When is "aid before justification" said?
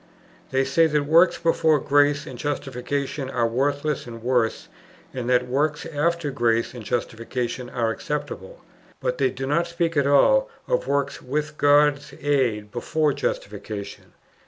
12.19-14.13